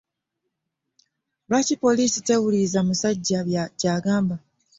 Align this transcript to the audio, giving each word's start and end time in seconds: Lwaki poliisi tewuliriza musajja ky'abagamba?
Lwaki 1.49 1.75
poliisi 1.83 2.19
tewuliriza 2.27 2.79
musajja 2.87 3.39
ky'abagamba? 3.79 4.35